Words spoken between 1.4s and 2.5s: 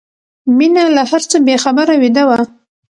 بې خبره ویده وه